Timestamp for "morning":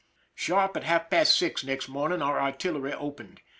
1.87-2.23